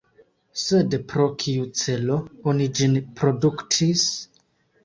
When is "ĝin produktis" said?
2.81-4.09